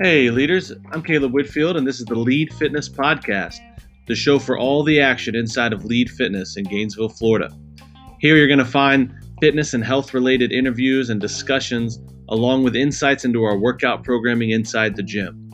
Hey, 0.00 0.30
leaders, 0.30 0.72
I'm 0.92 1.02
Caleb 1.02 1.32
Whitfield, 1.32 1.76
and 1.76 1.84
this 1.84 1.98
is 1.98 2.04
the 2.04 2.14
Lead 2.14 2.52
Fitness 2.52 2.88
Podcast, 2.88 3.58
the 4.06 4.14
show 4.14 4.38
for 4.38 4.56
all 4.56 4.84
the 4.84 5.00
action 5.00 5.34
inside 5.34 5.72
of 5.72 5.84
Lead 5.84 6.08
Fitness 6.10 6.56
in 6.56 6.64
Gainesville, 6.64 7.08
Florida. 7.08 7.50
Here 8.20 8.36
you're 8.36 8.46
going 8.46 8.60
to 8.60 8.64
find 8.64 9.12
fitness 9.40 9.74
and 9.74 9.84
health 9.84 10.14
related 10.14 10.52
interviews 10.52 11.10
and 11.10 11.20
discussions, 11.20 11.98
along 12.28 12.62
with 12.62 12.76
insights 12.76 13.24
into 13.24 13.42
our 13.42 13.58
workout 13.58 14.04
programming 14.04 14.50
inside 14.50 14.94
the 14.94 15.02
gym. 15.02 15.50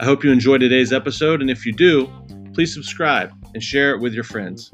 I 0.00 0.06
hope 0.06 0.24
you 0.24 0.32
enjoy 0.32 0.56
today's 0.56 0.92
episode, 0.92 1.42
and 1.42 1.50
if 1.50 1.66
you 1.66 1.72
do, 1.72 2.10
please 2.54 2.72
subscribe 2.72 3.30
and 3.52 3.62
share 3.62 3.94
it 3.94 4.00
with 4.00 4.14
your 4.14 4.24
friends. 4.24 4.70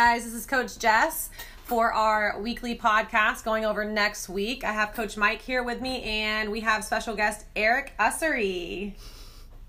Guys. 0.00 0.24
This 0.24 0.32
is 0.32 0.46
Coach 0.46 0.78
Jess 0.78 1.28
for 1.64 1.92
our 1.92 2.40
weekly 2.40 2.74
podcast 2.74 3.44
going 3.44 3.66
over 3.66 3.84
next 3.84 4.30
week. 4.30 4.64
I 4.64 4.72
have 4.72 4.94
Coach 4.94 5.18
Mike 5.18 5.42
here 5.42 5.62
with 5.62 5.82
me, 5.82 6.02
and 6.04 6.50
we 6.50 6.60
have 6.60 6.84
special 6.84 7.14
guest 7.14 7.44
Eric 7.54 7.92
Ussery. 8.00 8.94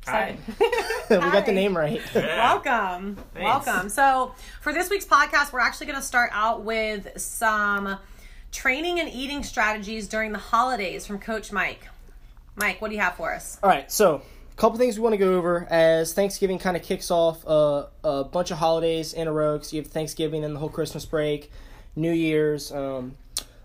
Hi. 0.06 0.38
we 1.10 1.18
got 1.18 1.46
the 1.46 1.52
name 1.52 1.76
right. 1.76 2.02
Welcome. 2.16 3.18
Thanks. 3.34 3.66
Welcome. 3.66 3.90
So, 3.90 4.34
for 4.62 4.72
this 4.72 4.90
week's 4.90 5.04
podcast, 5.04 5.52
we're 5.52 5.60
actually 5.60 5.88
going 5.88 6.00
to 6.00 6.06
start 6.06 6.30
out 6.34 6.64
with 6.64 7.20
some 7.20 7.98
training 8.54 9.02
and 9.02 9.10
eating 9.10 9.44
strategies 9.44 10.08
during 10.08 10.32
the 10.32 10.40
holidays 10.40 11.06
from 11.06 11.20
Coach 11.20 11.52
Mike. 11.52 11.90
Mike, 12.56 12.82
what 12.82 12.88
do 12.88 12.96
you 12.96 13.02
have 13.02 13.16
for 13.16 13.34
us? 13.34 13.60
All 13.62 13.70
right, 13.70 13.92
so 13.92 14.16
a 14.16 14.22
couple 14.62 14.78
things 14.78 14.96
we 14.96 15.02
want 15.02 15.14
to 15.14 15.18
go 15.18 15.34
over 15.34 15.66
as 15.72 16.14
Thanksgiving 16.14 16.60
kind 16.60 16.78
of 16.78 16.84
kicks 16.84 17.10
off 17.10 17.44
uh, 17.48 17.88
a 18.04 18.24
bunch 18.24 18.52
of 18.52 18.60
holidays 18.60 19.12
in 19.12 19.28
a 19.28 19.34
row. 19.34 19.58
Because 19.58 19.74
you 19.74 19.82
have 19.82 19.90
Thanksgiving 19.90 20.46
and 20.46 20.56
the 20.56 20.60
whole 20.60 20.70
Christmas 20.70 21.04
break, 21.04 21.52
New 21.96 22.12
Year's, 22.12 22.72
um, 22.72 23.18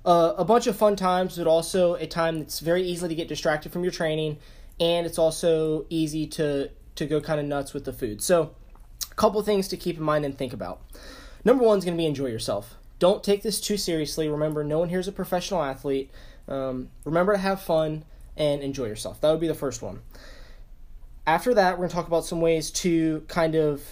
uh, 0.06 0.32
a 0.38 0.44
bunch 0.44 0.66
of 0.66 0.74
fun 0.74 0.96
times, 0.96 1.36
but 1.36 1.46
also 1.46 1.96
a 1.96 2.06
time 2.06 2.38
that's 2.38 2.60
very 2.60 2.82
easy 2.82 3.06
to 3.06 3.14
get 3.14 3.28
distracted 3.28 3.72
from 3.72 3.82
your 3.82 3.92
training, 3.92 4.38
and 4.80 5.06
it's 5.06 5.18
also 5.18 5.84
easy 5.90 6.26
to 6.28 6.70
to 6.94 7.04
go 7.04 7.20
kind 7.20 7.38
of 7.38 7.44
nuts 7.44 7.74
with 7.74 7.84
the 7.84 7.92
food. 7.92 8.22
So, 8.22 8.54
a 9.10 9.14
couple 9.16 9.42
things 9.42 9.68
to 9.68 9.76
keep 9.76 9.98
in 9.98 10.02
mind 10.02 10.24
and 10.24 10.38
think 10.38 10.54
about. 10.54 10.80
Number 11.44 11.62
one 11.62 11.76
is 11.76 11.84
going 11.84 11.94
to 11.94 12.00
be 12.00 12.06
enjoy 12.06 12.28
yourself. 12.28 12.74
Don't 12.98 13.22
take 13.22 13.42
this 13.42 13.60
too 13.60 13.76
seriously. 13.76 14.30
Remember, 14.30 14.64
no 14.64 14.78
one 14.78 14.88
here 14.88 15.00
is 15.00 15.08
a 15.08 15.12
professional 15.12 15.62
athlete. 15.62 16.10
Um, 16.48 16.88
remember 17.04 17.34
to 17.34 17.38
have 17.38 17.60
fun 17.60 18.06
and 18.34 18.62
enjoy 18.62 18.86
yourself. 18.86 19.20
That 19.20 19.30
would 19.30 19.40
be 19.40 19.46
the 19.46 19.54
first 19.54 19.82
one. 19.82 20.00
After 21.26 21.54
that, 21.54 21.72
we're 21.72 21.78
going 21.78 21.88
to 21.88 21.94
talk 21.94 22.06
about 22.06 22.24
some 22.24 22.40
ways 22.40 22.70
to 22.70 23.24
kind 23.28 23.56
of 23.56 23.82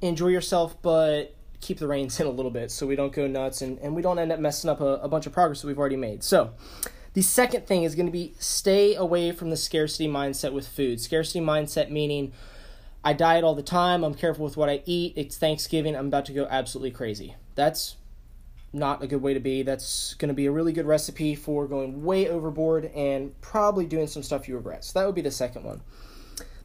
enjoy 0.00 0.28
yourself, 0.28 0.80
but 0.80 1.34
keep 1.60 1.78
the 1.78 1.86
reins 1.86 2.18
in 2.18 2.26
a 2.26 2.30
little 2.30 2.50
bit 2.50 2.70
so 2.70 2.86
we 2.86 2.96
don't 2.96 3.12
go 3.12 3.26
nuts 3.26 3.62
and, 3.62 3.78
and 3.80 3.94
we 3.94 4.00
don't 4.00 4.18
end 4.18 4.32
up 4.32 4.40
messing 4.40 4.70
up 4.70 4.80
a, 4.80 4.94
a 4.96 5.08
bunch 5.08 5.26
of 5.26 5.32
progress 5.32 5.60
that 5.60 5.66
we've 5.66 5.78
already 5.78 5.96
made. 5.96 6.22
So, 6.22 6.54
the 7.14 7.22
second 7.22 7.66
thing 7.66 7.82
is 7.82 7.94
going 7.94 8.06
to 8.06 8.12
be 8.12 8.34
stay 8.38 8.94
away 8.94 9.32
from 9.32 9.50
the 9.50 9.56
scarcity 9.56 10.06
mindset 10.06 10.52
with 10.52 10.68
food. 10.68 11.00
Scarcity 11.00 11.40
mindset 11.40 11.90
meaning 11.90 12.32
I 13.04 13.12
diet 13.12 13.44
all 13.44 13.54
the 13.54 13.62
time, 13.62 14.04
I'm 14.04 14.14
careful 14.14 14.44
with 14.44 14.56
what 14.56 14.68
I 14.68 14.82
eat, 14.86 15.14
it's 15.16 15.36
Thanksgiving, 15.36 15.96
I'm 15.96 16.06
about 16.06 16.26
to 16.26 16.32
go 16.32 16.46
absolutely 16.48 16.92
crazy. 16.92 17.34
That's 17.54 17.96
not 18.72 19.02
a 19.02 19.06
good 19.06 19.22
way 19.22 19.34
to 19.34 19.40
be. 19.40 19.62
That's 19.62 20.14
going 20.14 20.28
to 20.28 20.34
be 20.34 20.46
a 20.46 20.52
really 20.52 20.72
good 20.72 20.86
recipe 20.86 21.34
for 21.34 21.66
going 21.66 22.04
way 22.04 22.28
overboard 22.28 22.86
and 22.94 23.38
probably 23.40 23.86
doing 23.86 24.06
some 24.06 24.22
stuff 24.22 24.48
you 24.48 24.56
regret. 24.56 24.84
So 24.84 24.98
that 24.98 25.06
would 25.06 25.14
be 25.14 25.22
the 25.22 25.30
second 25.30 25.64
one. 25.64 25.80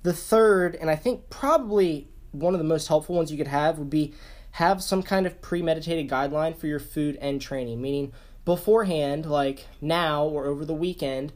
The 0.04 0.14
third, 0.14 0.76
and 0.76 0.90
I 0.90 0.96
think 0.96 1.30
probably 1.30 2.10
one 2.32 2.54
of 2.54 2.60
the 2.60 2.66
most 2.66 2.88
helpful 2.88 3.16
ones 3.16 3.32
you 3.32 3.38
could 3.38 3.48
have, 3.48 3.80
would 3.80 3.90
be 3.90 4.14
have 4.52 4.84
some 4.84 5.02
kind 5.02 5.26
of 5.26 5.42
premeditated 5.42 6.10
guideline 6.10 6.56
for 6.56 6.68
your 6.68 6.80
food 6.80 7.18
and 7.22 7.42
training, 7.42 7.82
meaning 7.82 8.12
beforehand, 8.46 9.26
like 9.26 9.68
now 9.82 10.26
or 10.26 10.46
over 10.46 10.66
the 10.66 10.74
weekend, 10.74 11.34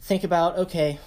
think 0.00 0.24
about 0.24 0.56
okay, 0.56 0.98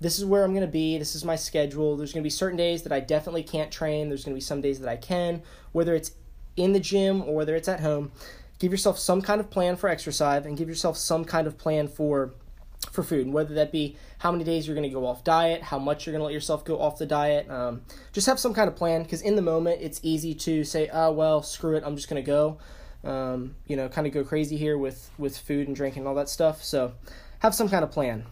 this 0.00 0.18
is 0.18 0.24
where 0.24 0.44
I'm 0.44 0.52
going 0.52 0.66
to 0.66 0.70
be, 0.70 0.98
this 0.98 1.14
is 1.14 1.24
my 1.24 1.36
schedule. 1.36 1.96
There's 1.96 2.12
going 2.12 2.22
to 2.22 2.26
be 2.26 2.30
certain 2.30 2.56
days 2.56 2.82
that 2.82 2.92
I 2.92 3.00
definitely 3.00 3.42
can't 3.42 3.72
train, 3.72 4.08
there's 4.08 4.24
going 4.24 4.34
to 4.34 4.38
be 4.38 4.44
some 4.44 4.60
days 4.60 4.80
that 4.80 4.88
I 4.88 4.96
can, 4.96 5.42
whether 5.72 5.94
it's 5.94 6.12
in 6.56 6.72
the 6.72 6.80
gym 6.80 7.22
or 7.22 7.34
whether 7.34 7.56
it's 7.56 7.68
at 7.68 7.80
home. 7.80 8.12
Give 8.58 8.72
yourself 8.72 8.98
some 8.98 9.22
kind 9.22 9.40
of 9.40 9.50
plan 9.50 9.76
for 9.76 9.88
exercise 9.88 10.44
and 10.44 10.56
give 10.56 10.68
yourself 10.68 10.96
some 10.96 11.24
kind 11.24 11.46
of 11.46 11.56
plan 11.56 11.88
for 11.88 12.34
for 12.90 13.02
food, 13.02 13.26
and 13.26 13.34
whether 13.34 13.54
that 13.54 13.72
be 13.72 13.96
how 14.18 14.32
many 14.32 14.44
days 14.44 14.66
you're 14.66 14.74
going 14.74 14.88
to 14.88 14.94
go 14.94 15.06
off 15.06 15.24
diet, 15.24 15.62
how 15.62 15.78
much 15.78 16.06
you're 16.06 16.12
going 16.12 16.20
to 16.20 16.24
let 16.24 16.34
yourself 16.34 16.64
go 16.64 16.80
off 16.80 16.98
the 16.98 17.06
diet. 17.06 17.50
Um, 17.50 17.82
just 18.12 18.26
have 18.26 18.38
some 18.38 18.54
kind 18.54 18.68
of 18.68 18.76
plan 18.76 19.02
because 19.02 19.22
in 19.22 19.36
the 19.36 19.42
moment 19.42 19.80
it's 19.82 20.00
easy 20.02 20.34
to 20.34 20.64
say, 20.64 20.88
oh, 20.92 21.12
well, 21.12 21.42
screw 21.42 21.76
it, 21.76 21.82
I'm 21.84 21.96
just 21.96 22.08
going 22.08 22.22
to 22.22 22.26
go. 22.26 22.58
Um, 23.04 23.54
you 23.66 23.76
know, 23.76 23.88
kind 23.88 24.06
of 24.06 24.12
go 24.12 24.24
crazy 24.24 24.56
here 24.56 24.76
with, 24.76 25.10
with 25.18 25.38
food 25.38 25.68
and 25.68 25.76
drinking 25.76 26.00
and 26.00 26.08
all 26.08 26.16
that 26.16 26.28
stuff. 26.28 26.64
So 26.64 26.94
have 27.40 27.54
some 27.54 27.68
kind 27.68 27.84
of 27.84 27.90
plan. 27.90 28.24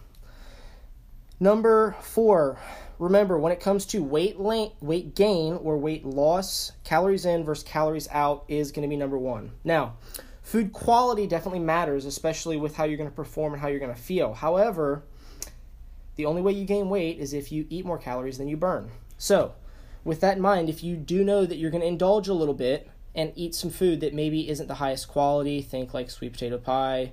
Number 1.39 1.95
four, 2.01 2.59
remember 2.99 3.37
when 3.37 3.53
it 3.53 3.59
comes 3.59 3.85
to 3.87 4.03
weight 4.03 4.39
weight 4.39 5.15
gain 5.15 5.53
or 5.53 5.77
weight 5.77 6.03
loss, 6.03 6.71
calories 6.83 7.25
in 7.25 7.43
versus 7.43 7.63
calories 7.63 8.07
out 8.11 8.43
is 8.47 8.71
going 8.71 8.81
to 8.81 8.89
be 8.89 8.97
number 8.97 9.17
one. 9.17 9.51
Now, 9.63 9.97
food 10.47 10.71
quality 10.71 11.27
definitely 11.27 11.59
matters, 11.59 12.05
especially 12.05 12.55
with 12.55 12.77
how 12.77 12.85
you're 12.85 12.95
going 12.95 13.09
to 13.09 13.15
perform 13.15 13.51
and 13.51 13.61
how 13.61 13.67
you're 13.67 13.81
going 13.81 13.93
to 13.93 14.01
feel. 14.01 14.33
However, 14.33 15.03
the 16.15 16.25
only 16.25 16.41
way 16.41 16.53
you 16.53 16.63
gain 16.63 16.87
weight 16.87 17.19
is 17.19 17.33
if 17.33 17.51
you 17.51 17.67
eat 17.69 17.85
more 17.85 17.97
calories 17.97 18.37
than 18.37 18.47
you 18.47 18.55
burn. 18.55 18.89
So, 19.17 19.55
with 20.05 20.21
that 20.21 20.37
in 20.37 20.41
mind, 20.41 20.69
if 20.69 20.81
you 20.81 20.95
do 20.95 21.25
know 21.25 21.45
that 21.45 21.57
you're 21.57 21.69
going 21.69 21.81
to 21.81 21.87
indulge 21.87 22.29
a 22.29 22.33
little 22.33 22.53
bit 22.53 22.89
and 23.13 23.33
eat 23.35 23.55
some 23.55 23.69
food 23.69 23.99
that 23.99 24.13
maybe 24.13 24.49
isn't 24.49 24.67
the 24.67 24.75
highest 24.75 25.09
quality, 25.09 25.61
think 25.61 25.93
like 25.93 26.09
sweet 26.09 26.31
potato 26.31 26.57
pie, 26.57 27.11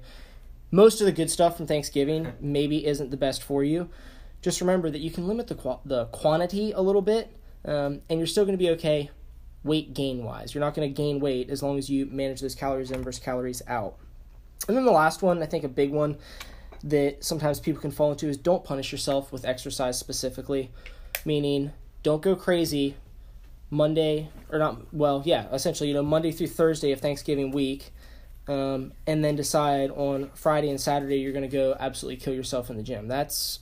most 0.71 1.01
of 1.01 1.07
the 1.07 1.13
good 1.13 1.29
stuff 1.29 1.57
from 1.57 1.67
Thanksgiving 1.67 2.35
maybe 2.41 2.87
isn't 2.87 3.11
the 3.11 3.17
best 3.17 3.43
for 3.43 3.65
you. 3.65 3.91
Just 4.43 4.61
remember 4.61 4.91
that 4.91 5.01
you 5.01 5.11
can 5.11 5.27
limit 5.27 5.49
the 5.49 5.57
qu- 5.57 5.81
the 5.85 6.05
quantity 6.07 6.71
a 6.71 6.81
little 6.81 7.03
bit, 7.03 7.37
um, 7.65 8.03
and 8.09 8.21
you're 8.21 8.29
still 8.29 8.45
going 8.45 8.57
to 8.57 8.65
be 8.65 8.71
okay 8.71 9.11
weight 9.65 9.95
gain 9.95 10.23
wise. 10.25 10.55
You're 10.55 10.61
not 10.61 10.75
going 10.75 10.89
to 10.89 10.95
gain 10.95 11.19
weight 11.19 11.51
as 11.51 11.63
long 11.63 11.79
as 11.79 11.91
you 11.91 12.07
manage 12.07 12.41
those 12.41 12.55
calories 12.55 12.91
in 12.91 13.03
versus 13.03 13.23
calories 13.23 13.63
out. 13.67 13.97
And 14.69 14.77
then 14.77 14.85
the 14.85 14.93
last 14.93 15.23
one, 15.23 15.43
I 15.43 15.47
think 15.47 15.65
a 15.65 15.69
big 15.69 15.91
one 15.91 16.17
that 16.85 17.25
sometimes 17.25 17.61
people 17.61 17.81
can 17.81 17.91
fall 17.91 18.13
into 18.13 18.29
is 18.29 18.37
don't 18.37 18.63
punish 18.63 18.93
yourself 18.93 19.33
with 19.33 19.45
exercise 19.45 19.99
specifically, 19.99 20.71
meaning 21.25 21.73
don't 22.03 22.23
go 22.23 22.37
crazy 22.37 22.95
Monday 23.71 24.29
or 24.53 24.59
not. 24.59 24.95
Well, 24.95 25.23
yeah, 25.25 25.47
essentially, 25.53 25.89
you 25.89 25.95
know, 25.95 26.03
Monday 26.03 26.31
through 26.31 26.49
Thursday 26.49 26.93
of 26.93 27.01
Thanksgiving 27.01 27.51
week, 27.51 27.91
um, 28.47 28.93
and 29.07 29.25
then 29.25 29.37
decide 29.37 29.91
on 29.91 30.31
Friday 30.35 30.69
and 30.69 30.81
Saturday 30.81 31.17
you're 31.17 31.33
going 31.33 31.49
to 31.49 31.57
go 31.57 31.75
absolutely 31.81 32.23
kill 32.23 32.35
yourself 32.35 32.69
in 32.69 32.77
the 32.77 32.83
gym. 32.83 33.09
That's 33.09 33.61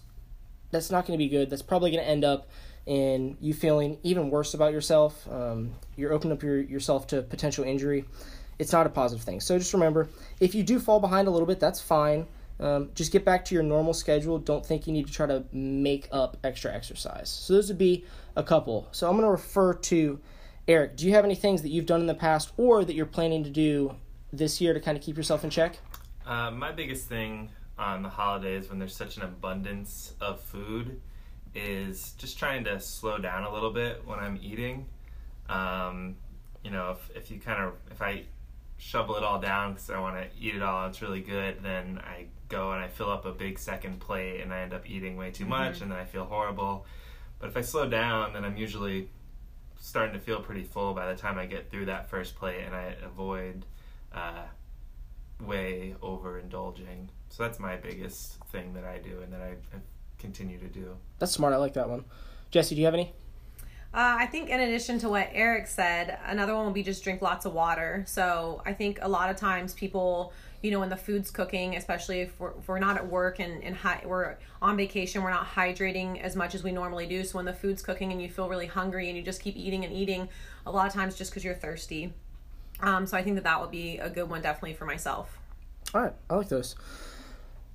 that's 0.72 0.91
not 0.91 1.06
going 1.06 1.16
to 1.16 1.22
be 1.24 1.28
good. 1.28 1.50
That's 1.50 1.62
probably 1.62 1.91
going 1.92 2.02
to 2.02 2.10
end 2.10 2.24
up 2.24 2.48
in 2.87 3.37
you 3.41 3.54
feeling 3.54 3.98
even 4.03 4.31
worse 4.31 4.54
about 4.54 4.72
yourself. 4.72 5.26
Um, 5.31 5.72
you're 5.97 6.12
opening 6.12 6.32
up 6.32 6.43
your, 6.43 6.60
yourself 6.60 7.06
to 7.09 7.22
potential 7.22 7.65
injury. 7.65 8.04
It's 8.59 8.72
not 8.72 8.87
a 8.87 8.91
positive 8.91 9.25
thing. 9.25 9.41
So 9.41 9.59
just 9.59 9.72
remember, 9.72 10.09
if 10.41 10.54
you 10.54 10.62
do 10.62 10.78
fall 10.78 11.00
behind 11.00 11.28
a 11.28 11.31
little 11.31 11.47
bit, 11.47 11.60
that's 11.60 11.81
fine. 11.81 12.26
Um, 12.60 12.91
just 12.94 13.10
get 13.10 13.25
back 13.25 13.44
to 13.47 13.54
your 13.54 13.65
normal 13.65 13.94
schedule. 13.94 14.38
Don't 14.38 14.65
think 14.65 14.87
you 14.87 14.92
need 14.92 15.06
to 15.06 15.12
try 15.12 15.26
to 15.26 15.44
make 15.53 16.09
up 16.12 16.37
extra 16.44 16.72
exercise. 16.72 17.28
So 17.28 17.54
those 17.54 17.69
would 17.69 17.78
be 17.78 18.04
a 18.37 18.42
couple. 18.42 18.88
So 18.92 19.09
I'm 19.09 19.15
going 19.16 19.26
to 19.26 19.31
refer 19.31 19.75
to 19.75 20.21
Eric. 20.69 20.97
Do 20.97 21.06
you 21.06 21.12
have 21.15 21.25
any 21.25 21.34
things 21.34 21.62
that 21.62 21.71
you've 21.71 21.87
done 21.87 22.00
in 22.00 22.06
the 22.06 22.15
past 22.15 22.53
or 22.56 22.84
that 22.84 22.94
you're 22.94 23.06
planning 23.06 23.42
to 23.44 23.50
do 23.50 23.97
this 24.32 24.60
year 24.60 24.75
to 24.75 24.81
kind 24.81 24.97
of 24.97 25.03
keep 25.03 25.16
yourself 25.16 25.44
in 25.44 25.50
check? 25.50 25.78
Uh, 26.25 26.50
my 26.50 26.71
biggest 26.71 27.09
thing 27.09 27.50
on 27.78 28.03
the 28.03 28.09
holidays 28.09 28.69
when 28.69 28.78
there's 28.78 28.94
such 28.94 29.16
an 29.16 29.22
abundance 29.22 30.15
of 30.21 30.41
food 30.41 31.00
is 31.54 32.12
just 32.18 32.38
trying 32.38 32.64
to 32.64 32.80
slow 32.80 33.18
down 33.18 33.44
a 33.44 33.52
little 33.52 33.70
bit 33.72 34.02
when 34.06 34.18
I'm 34.18 34.38
eating. 34.42 34.86
Um, 35.48 36.16
you 36.65 36.71
know, 36.71 36.92
if, 36.92 37.16
if 37.16 37.30
you 37.30 37.38
kind 37.41 37.62
of, 37.62 37.74
if 37.91 38.00
I 38.00 38.24
shovel 38.78 39.16
it 39.16 39.22
all 39.22 39.41
down 39.41 39.72
because 39.72 39.91
I 39.91 40.00
want 40.00 40.16
to 40.16 40.27
eat 40.41 40.54
it 40.54 40.62
all, 40.62 40.86
it's 40.88 41.03
really 41.03 41.21
good, 41.21 41.62
then 41.62 42.00
I 42.04 42.27
go 42.48 42.72
and 42.72 42.82
I 42.82 42.88
fill 42.88 43.10
up 43.10 43.24
a 43.24 43.32
big 43.32 43.59
second 43.59 44.00
plate 44.00 44.41
and 44.41 44.53
I 44.53 44.60
end 44.60 44.72
up 44.72 44.88
eating 44.88 45.16
way 45.16 45.30
too 45.30 45.47
much 45.47 45.74
Mm-hmm. 45.74 45.82
and 45.84 45.92
then 45.92 45.98
I 45.98 46.04
feel 46.04 46.24
horrible. 46.24 46.86
But 47.38 47.48
if 47.50 47.56
I 47.56 47.60
slow 47.60 47.88
down, 47.88 48.32
then 48.32 48.44
I'm 48.44 48.56
usually 48.56 49.09
starting 49.80 50.15
to 50.15 50.21
feel 50.21 50.41
pretty 50.41 50.62
full 50.65 50.94
by 50.94 51.12
the 51.12 51.18
time 51.18 51.38
I 51.38 51.47
get 51.47 51.71
through 51.71 51.86
that 51.86 52.09
first 52.09 52.36
plate 52.36 52.62
and 52.65 52.74
I 52.74 52.94
avoid 53.04 53.65
uh, 54.15 54.44
way 55.44 55.97
overindulging. 56.03 57.09
So 57.30 57.42
that's 57.42 57.59
my 57.59 57.77
biggest 57.77 58.36
thing 58.53 58.74
that 58.74 58.84
I 58.84 58.98
do 58.98 59.21
and 59.22 59.32
that 59.32 59.41
I, 59.41 59.50
I 59.74 59.80
continue 60.22 60.59
to 60.59 60.69
do. 60.69 60.97
That's 61.19 61.33
smart. 61.33 61.53
I 61.53 61.57
like 61.59 61.74
that 61.74 61.91
one. 61.91 62.04
Jesse, 62.51 62.74
do 62.74 62.80
you 62.80 62.86
have 62.86 62.95
any? 62.95 63.13
Uh, 63.95 64.16
I 64.21 64.27
think 64.27 64.48
in 64.48 64.59
addition 64.60 64.98
to 65.01 65.10
what 65.10 65.28
Eric 65.33 65.66
said, 65.66 66.19
another 66.24 66.54
one 66.54 66.65
would 66.65 66.74
be 66.74 66.83
just 66.83 67.04
drink 67.04 67.21
lots 67.21 67.45
of 67.45 67.53
water. 67.53 68.04
So 68.07 68.63
I 68.65 68.72
think 68.72 68.98
a 69.03 69.09
lot 69.09 69.28
of 69.28 69.36
times 69.36 69.74
people 69.74 70.33
you 70.63 70.71
know 70.71 70.78
when 70.78 70.89
the 70.89 70.97
food's 70.97 71.30
cooking 71.30 71.74
especially 71.74 72.21
if 72.21 72.39
we're, 72.39 72.53
if 72.57 72.69
we're 72.69 72.78
not 72.78 72.97
at 72.97 73.07
work 73.07 73.41
and, 73.41 73.63
and 73.65 73.74
hi- 73.77 74.03
we're 74.04 74.36
on 74.63 74.77
vacation 74.77 75.22
we're 75.22 75.30
not 75.30 75.45
hydrating 75.45 76.21
as 76.22 76.36
much 76.36 76.54
as 76.54 76.63
we 76.63 76.71
normally 76.71 77.04
do 77.04 77.25
so 77.25 77.36
when 77.36 77.45
the 77.45 77.53
food's 77.53 77.83
cooking 77.83 78.13
and 78.13 78.22
you 78.22 78.28
feel 78.28 78.48
really 78.48 78.66
hungry 78.66 79.09
and 79.09 79.16
you 79.16 79.25
just 79.25 79.42
keep 79.42 79.57
eating 79.57 79.84
and 79.84 79.92
eating 79.92 80.28
a 80.65 80.71
lot 80.71 80.86
of 80.86 80.92
times 80.92 81.16
just 81.16 81.33
because 81.33 81.42
you're 81.42 81.53
thirsty 81.54 82.13
um, 82.80 83.07
so 83.07 83.16
i 83.16 83.22
think 83.22 83.34
that 83.34 83.42
that 83.42 83.60
would 83.60 83.72
be 83.72 83.98
a 83.98 84.09
good 84.09 84.30
one 84.30 84.41
definitely 84.41 84.72
for 84.72 84.84
myself 84.84 85.36
All 85.92 86.01
right, 86.01 86.15
I 86.30 86.36
like 86.36 86.48
those. 86.48 86.77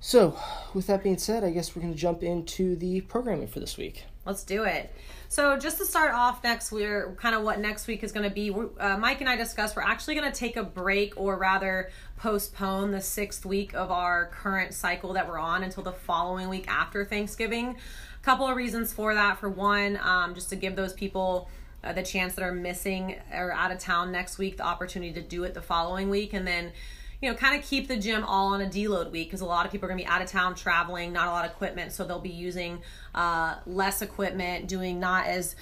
So, 0.00 0.38
with 0.74 0.86
that 0.86 1.02
being 1.02 1.18
said, 1.18 1.42
I 1.42 1.50
guess 1.50 1.74
we're 1.74 1.82
going 1.82 1.92
to 1.92 1.98
jump 1.98 2.22
into 2.22 2.76
the 2.76 3.00
programming 3.00 3.48
for 3.48 3.58
this 3.58 3.76
week. 3.76 4.04
Let's 4.24 4.44
do 4.44 4.62
it. 4.62 4.94
So, 5.28 5.58
just 5.58 5.78
to 5.78 5.84
start 5.84 6.14
off 6.14 6.44
next, 6.44 6.70
we're 6.70 7.16
kind 7.16 7.34
of 7.34 7.42
what 7.42 7.58
next 7.58 7.88
week 7.88 8.04
is 8.04 8.12
going 8.12 8.28
to 8.28 8.32
be. 8.32 8.50
Uh, 8.50 8.96
Mike 8.96 9.20
and 9.20 9.28
I 9.28 9.34
discussed 9.34 9.74
we're 9.74 9.82
actually 9.82 10.14
going 10.14 10.30
to 10.30 10.38
take 10.38 10.56
a 10.56 10.62
break, 10.62 11.14
or 11.16 11.36
rather, 11.36 11.90
postpone 12.16 12.92
the 12.92 13.00
sixth 13.00 13.44
week 13.44 13.74
of 13.74 13.90
our 13.90 14.26
current 14.26 14.72
cycle 14.72 15.14
that 15.14 15.26
we're 15.26 15.38
on 15.38 15.64
until 15.64 15.82
the 15.82 15.92
following 15.92 16.48
week 16.48 16.68
after 16.68 17.04
Thanksgiving. 17.04 17.70
A 17.70 18.24
couple 18.24 18.46
of 18.46 18.56
reasons 18.56 18.92
for 18.92 19.14
that. 19.14 19.38
For 19.38 19.48
one, 19.48 19.98
um, 20.00 20.32
just 20.34 20.48
to 20.50 20.56
give 20.56 20.76
those 20.76 20.92
people 20.92 21.48
uh, 21.82 21.92
the 21.92 22.04
chance 22.04 22.34
that 22.34 22.42
are 22.42 22.54
missing 22.54 23.16
or 23.34 23.52
out 23.52 23.72
of 23.72 23.78
town 23.78 24.12
next 24.12 24.38
week 24.38 24.58
the 24.58 24.64
opportunity 24.64 25.12
to 25.12 25.22
do 25.22 25.42
it 25.42 25.54
the 25.54 25.62
following 25.62 26.08
week, 26.08 26.34
and 26.34 26.46
then 26.46 26.70
you 27.20 27.28
know, 27.28 27.36
kind 27.36 27.58
of 27.58 27.64
keep 27.64 27.88
the 27.88 27.96
gym 27.96 28.24
all 28.24 28.54
on 28.54 28.60
a 28.60 28.66
deload 28.66 29.10
week 29.10 29.28
because 29.28 29.40
a 29.40 29.46
lot 29.46 29.66
of 29.66 29.72
people 29.72 29.86
are 29.86 29.88
going 29.88 29.98
to 29.98 30.04
be 30.04 30.08
out 30.08 30.22
of 30.22 30.28
town 30.28 30.54
traveling, 30.54 31.12
not 31.12 31.26
a 31.26 31.30
lot 31.30 31.44
of 31.44 31.50
equipment, 31.50 31.92
so 31.92 32.04
they'll 32.04 32.20
be 32.20 32.28
using 32.28 32.80
uh, 33.14 33.56
less 33.66 34.02
equipment, 34.02 34.68
doing 34.68 35.00
not 35.00 35.26
as 35.26 35.56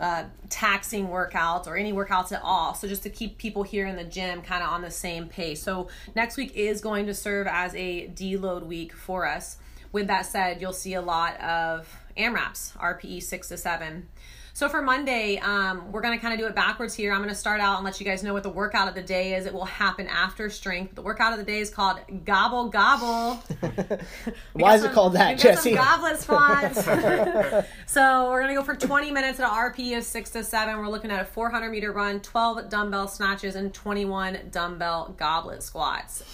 uh, 0.00 0.24
taxing 0.48 1.08
workouts 1.08 1.66
or 1.66 1.76
any 1.76 1.92
workouts 1.92 2.32
at 2.32 2.40
all. 2.42 2.74
So 2.74 2.88
just 2.88 3.02
to 3.02 3.10
keep 3.10 3.36
people 3.36 3.62
here 3.62 3.86
in 3.86 3.96
the 3.96 4.04
gym 4.04 4.40
kind 4.40 4.62
of 4.62 4.70
on 4.70 4.80
the 4.80 4.90
same 4.90 5.28
pace. 5.28 5.62
So 5.62 5.88
next 6.14 6.38
week 6.38 6.52
is 6.54 6.80
going 6.80 7.06
to 7.06 7.14
serve 7.14 7.46
as 7.46 7.74
a 7.74 8.08
deload 8.08 8.64
week 8.64 8.94
for 8.94 9.26
us. 9.26 9.58
With 9.92 10.06
that 10.06 10.24
said, 10.24 10.62
you'll 10.62 10.72
see 10.72 10.94
a 10.94 11.02
lot 11.02 11.38
of 11.40 11.94
AMRAPs, 12.16 12.74
RPE 12.78 13.22
six 13.22 13.48
to 13.48 13.58
seven. 13.58 14.08
So 14.54 14.68
for 14.68 14.82
Monday, 14.82 15.38
um, 15.38 15.90
we're 15.90 16.02
going 16.02 16.16
to 16.16 16.20
kind 16.20 16.34
of 16.34 16.38
do 16.38 16.46
it 16.46 16.54
backwards 16.54 16.92
here. 16.92 17.12
I'm 17.12 17.20
going 17.20 17.30
to 17.30 17.34
start 17.34 17.60
out 17.60 17.76
and 17.76 17.84
let 17.86 17.98
you 17.98 18.04
guys 18.04 18.22
know 18.22 18.34
what 18.34 18.42
the 18.42 18.50
workout 18.50 18.86
of 18.86 18.94
the 18.94 19.02
day 19.02 19.34
is. 19.34 19.46
It 19.46 19.54
will 19.54 19.64
happen 19.64 20.06
after 20.08 20.50
strength. 20.50 20.94
The 20.94 21.00
workout 21.00 21.32
of 21.32 21.38
the 21.38 21.44
day 21.44 21.60
is 21.60 21.70
called 21.70 22.00
Gobble 22.26 22.68
Gobble. 22.68 23.42
Why 24.52 24.74
is 24.74 24.84
it 24.84 24.92
called 24.92 25.14
that, 25.14 25.38
Jesse? 25.38 25.74
goblet 25.74 26.20
squats. 26.20 26.84
so 27.86 28.30
we're 28.30 28.42
going 28.42 28.54
to 28.54 28.60
go 28.60 28.62
for 28.62 28.76
20 28.76 29.10
minutes 29.10 29.40
at 29.40 29.50
an 29.50 29.72
RP 29.72 29.96
of 29.96 30.04
6 30.04 30.30
to 30.30 30.44
7. 30.44 30.76
We're 30.76 30.88
looking 30.88 31.10
at 31.10 31.22
a 31.22 31.24
400 31.24 31.70
meter 31.70 31.90
run, 31.90 32.20
12 32.20 32.68
dumbbell 32.68 33.08
snatches, 33.08 33.56
and 33.56 33.72
21 33.72 34.50
dumbbell 34.50 35.14
goblet 35.16 35.62
squats. 35.62 36.24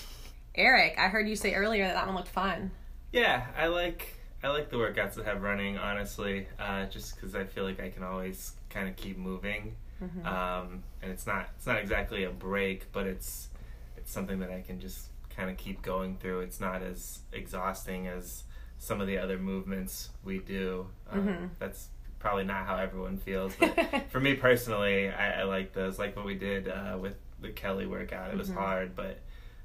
Eric, 0.57 0.97
I 0.99 1.07
heard 1.07 1.29
you 1.29 1.37
say 1.37 1.55
earlier 1.55 1.87
that 1.87 1.95
that 1.95 2.07
one 2.07 2.17
looked 2.17 2.29
fun. 2.29 2.73
Yeah, 3.13 3.47
I 3.57 3.69
like 3.69 4.18
I 4.43 4.49
like 4.49 4.71
the 4.71 4.77
workouts 4.77 5.15
that 5.15 5.27
have 5.27 5.43
running, 5.43 5.79
honestly, 5.79 6.47
uh, 6.61 6.87
just 6.87 7.17
because 7.17 7.35
I 7.35 7.45
feel 7.45 7.65
like 7.65 7.81
I 7.81 7.89
can 7.91 8.05
always 8.05 8.53
kind 8.71 8.89
of 8.89 8.95
keep 8.95 9.19
moving, 9.19 9.75
mm-hmm. 10.03 10.27
um, 10.27 10.85
and 11.03 11.11
it's 11.11 11.27
not 11.27 11.49
it's 11.57 11.67
not 11.67 11.79
exactly 11.79 12.25
a 12.25 12.31
break, 12.31 12.93
but 12.93 13.07
it's 13.07 13.49
it's 13.97 14.13
something 14.13 14.39
that 14.39 14.51
I 14.51 14.61
can 14.61 14.79
just 14.79 15.09
kind 15.35 15.51
of 15.51 15.57
keep 15.57 15.83
going 15.83 16.17
through. 16.19 16.41
It's 16.41 16.61
not 16.61 16.83
as 16.83 17.21
exhausting 17.33 18.07
as 18.07 18.45
some 18.79 19.01
of 19.01 19.09
the 19.09 19.19
other 19.19 19.39
movements 19.39 20.11
we 20.25 20.39
do. 20.39 20.87
Um, 21.11 21.27
mm-hmm. 21.27 21.47
That's 21.59 21.89
probably 22.21 22.45
not 22.45 22.67
how 22.67 22.77
everyone 22.77 23.17
feels, 23.17 23.55
but 23.59 24.05
for 24.11 24.21
me 24.21 24.35
personally, 24.35 25.09
I, 25.09 25.41
I, 25.41 25.43
like 25.45 25.73
those. 25.73 25.99
Like 25.99 26.17
what 26.17 26.25
we 26.25 26.35
did 26.35 26.69
uh, 26.69 26.97
with 27.01 27.17
the 27.41 27.51
Kelly 27.51 27.87
workout, 27.87 28.31
it 28.31 28.37
was 28.37 28.49
mm-hmm. 28.49 28.59
hard, 28.59 28.97
but 28.97 29.19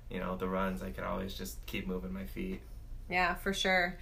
you 0.09 0.19
know 0.19 0.35
the 0.35 0.47
runs, 0.47 0.81
I 0.81 0.89
could 0.89 1.03
always 1.03 1.35
just 1.35 1.63
keep 1.67 1.87
moving 1.87 2.11
my 2.11 2.25
feet. 2.25 2.61
Yeah, 3.07 3.35
for 3.35 3.53
sure. 3.53 3.97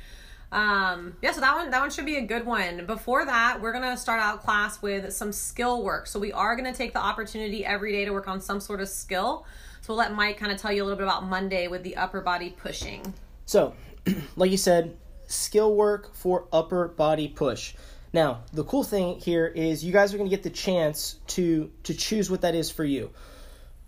Um, 0.51 1.15
yeah, 1.21 1.31
so 1.31 1.39
that 1.39 1.56
one 1.56 1.71
that 1.71 1.80
one 1.80 1.89
should 1.89 2.06
be 2.06 2.18
a 2.18 2.25
good 2.25 2.45
one. 2.45 2.86
Before 2.86 3.25
that, 3.25 3.62
we're 3.62 3.71
gonna 3.71 3.95
start 3.95 4.19
out 4.19 4.42
class 4.42 4.81
with 4.81 5.13
some 5.13 5.31
skill 5.31 5.83
work. 5.83 6.07
So 6.07 6.19
we 6.19 6.33
are 6.33 6.56
gonna 6.56 6.74
take 6.74 6.94
the 6.94 7.00
opportunity 7.00 7.65
every 7.65 7.94
day 7.94 8.06
to 8.06 8.12
work 8.12 8.27
on 8.27 8.42
some 8.42 8.59
sort 8.59 8.81
of 8.81 8.89
skill. 8.89 9.45
So 9.81 9.94
we'll 9.94 9.98
let 9.98 10.13
Mike 10.13 10.38
kind 10.38 10.51
of 10.51 10.59
tell 10.59 10.71
you 10.71 10.83
a 10.83 10.86
little 10.86 10.98
bit 10.98 11.07
about 11.07 11.25
Monday 11.25 11.68
with 11.68 11.83
the 11.83 11.95
upper 11.95 12.21
body 12.21 12.53
pushing. 12.56 13.13
So, 13.45 13.74
like 14.36 14.51
you 14.51 14.57
said, 14.57 14.98
skill 15.27 15.74
work 15.75 16.13
for 16.13 16.48
upper 16.51 16.89
body 16.89 17.27
push. 17.30 17.74
Now, 18.13 18.42
the 18.51 18.63
cool 18.65 18.83
thing 18.83 19.19
here 19.19 19.48
is 19.48 19.83
you 19.83 19.94
guys 19.94 20.13
are 20.13 20.18
going 20.18 20.30
to 20.30 20.36
get 20.36 20.44
the 20.44 20.50
chance 20.50 21.15
to 21.27 21.71
to 21.83 21.94
choose 21.94 22.30
what 22.30 22.42
that 22.42 22.56
is 22.56 22.69
for 22.69 22.83
you. 22.83 23.12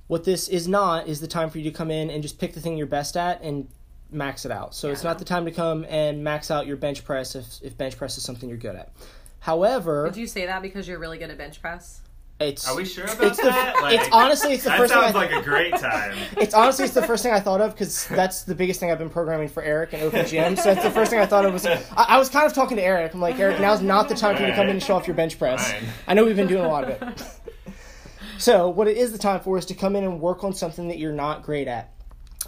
What 0.07 0.23
this 0.23 0.47
is 0.47 0.67
not 0.67 1.07
is 1.07 1.19
the 1.19 1.27
time 1.27 1.49
for 1.49 1.57
you 1.57 1.69
to 1.69 1.77
come 1.77 1.91
in 1.91 2.09
and 2.09 2.23
just 2.23 2.39
pick 2.39 2.53
the 2.53 2.61
thing 2.61 2.77
you're 2.77 2.87
best 2.87 3.17
at 3.17 3.41
and 3.41 3.67
max 4.13 4.45
it 4.45 4.51
out. 4.51 4.75
So 4.75 4.87
yeah, 4.87 4.93
it's 4.93 5.03
not 5.03 5.19
the 5.19 5.25
time 5.25 5.45
to 5.45 5.51
come 5.51 5.85
and 5.89 6.23
max 6.23 6.51
out 6.51 6.67
your 6.67 6.77
bench 6.77 7.03
press 7.03 7.35
if, 7.35 7.45
if 7.61 7.77
bench 7.77 7.97
press 7.97 8.17
is 8.17 8.23
something 8.23 8.49
you're 8.49 8.57
good 8.57 8.75
at. 8.75 8.91
However, 9.39 10.05
did 10.05 10.17
you 10.17 10.27
say 10.27 10.45
that 10.45 10.61
because 10.61 10.87
you're 10.87 10.99
really 10.99 11.17
good 11.17 11.29
at 11.29 11.37
bench 11.37 11.61
press? 11.61 12.01
It's, 12.39 12.67
Are 12.67 12.75
we 12.75 12.83
sure 12.83 13.05
about 13.05 13.23
it's 13.23 13.41
that? 13.41 13.75
The, 13.75 13.81
like, 13.81 13.99
it's 13.99 14.09
honestly 14.11 14.53
it's 14.53 14.63
the 14.63 14.69
that 14.69 14.79
first. 14.79 14.93
That 14.93 15.13
sounds 15.13 15.13
thing 15.13 15.33
I, 15.33 15.35
like 15.35 15.45
a 15.45 15.47
great 15.47 15.75
time. 15.75 16.17
It's 16.37 16.53
honestly 16.53 16.85
it's 16.85 16.93
the 16.93 17.03
first 17.03 17.23
thing 17.23 17.31
I 17.31 17.39
thought 17.39 17.61
of 17.61 17.71
because 17.71 18.07
that's 18.07 18.43
the 18.43 18.55
biggest 18.55 18.79
thing 18.79 18.91
I've 18.91 18.97
been 18.97 19.09
programming 19.09 19.47
for 19.47 19.63
Eric 19.63 19.93
and 19.93 20.01
Open 20.01 20.25
Gym. 20.25 20.55
So 20.55 20.73
that's 20.73 20.83
the 20.83 20.91
first 20.91 21.11
thing 21.11 21.19
I 21.19 21.25
thought 21.25 21.45
of 21.45 21.53
was 21.53 21.65
I, 21.65 21.81
I 21.95 22.17
was 22.17 22.29
kind 22.29 22.45
of 22.45 22.53
talking 22.53 22.77
to 22.77 22.83
Eric. 22.83 23.13
I'm 23.13 23.21
like 23.21 23.39
Eric, 23.39 23.59
now's 23.59 23.81
not 23.81 24.09
the 24.09 24.15
time 24.15 24.35
for 24.35 24.41
you 24.41 24.47
to 24.47 24.55
come 24.55 24.67
in 24.67 24.71
and 24.71 24.83
show 24.83 24.95
off 24.95 25.07
your 25.07 25.15
bench 25.15 25.37
press. 25.37 25.71
Fine. 25.71 25.83
I 26.07 26.13
know 26.15 26.25
we've 26.25 26.35
been 26.35 26.47
doing 26.47 26.65
a 26.65 26.67
lot 26.67 26.83
of 26.83 26.89
it. 26.89 27.73
so 28.39 28.67
what 28.69 28.87
it 28.87 28.97
is 28.97 29.11
the 29.11 29.17
time 29.17 29.39
for 29.39 29.57
is 29.57 29.65
to 29.67 29.73
come 29.73 29.95
in 29.95 30.03
and 30.03 30.19
work 30.19 30.43
on 30.43 30.53
something 30.53 30.87
that 30.89 30.97
you're 30.97 31.13
not 31.13 31.43
great 31.43 31.67
at. 31.67 31.92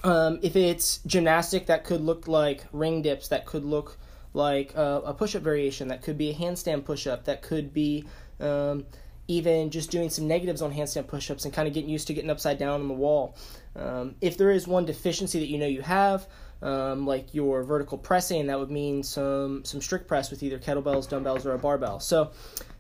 Um, 0.04 0.40
if 0.42 0.56
it's 0.56 1.00
gymnastic, 1.06 1.68
that 1.68 1.84
could 1.84 2.02
look 2.02 2.28
like 2.28 2.66
ring 2.72 3.02
dips, 3.02 3.30
that 3.30 3.46
could 3.46 3.66
look 3.66 3.98
like 4.34 4.74
uh, 4.76 5.02
a 5.06 5.14
push 5.14 5.36
up 5.36 5.44
variation, 5.44 5.88
that 5.88 6.02
could 6.02 6.18
be 6.18 6.30
a 6.30 6.34
handstand 6.34 6.86
push 6.86 7.08
up, 7.08 7.26
that 7.26 7.42
could 7.42 7.74
be 7.74 8.06
um, 8.40 8.86
even 9.28 9.72
just 9.72 9.90
doing 9.90 10.10
some 10.10 10.28
negatives 10.28 10.62
on 10.62 10.74
handstand 10.74 11.08
push 11.08 11.32
ups 11.32 11.46
and 11.46 11.54
kind 11.54 11.68
of 11.68 11.74
getting 11.74 11.90
used 11.90 12.08
to 12.08 12.14
getting 12.14 12.30
upside 12.30 12.58
down 12.58 12.82
on 12.82 12.88
the 12.88 12.94
wall. 12.94 13.36
Um, 13.76 14.16
if 14.22 14.38
there 14.38 14.52
is 14.52 14.68
one 14.68 14.86
deficiency 14.86 15.40
that 15.40 15.48
you 15.48 15.58
know 15.58 15.66
you 15.66 15.82
have, 15.82 16.28
um, 16.62 17.06
like 17.06 17.34
your 17.34 17.64
vertical 17.64 17.98
pressing, 17.98 18.48
that 18.48 18.60
would 18.60 18.72
mean 18.72 19.04
some 19.04 19.64
some 19.66 19.82
strict 19.82 20.08
press 20.08 20.30
with 20.30 20.44
either 20.44 20.60
kettlebells, 20.60 21.10
dumbbells, 21.10 21.46
or 21.46 21.54
a 21.54 21.60
barbell. 21.60 22.00
So 22.00 22.32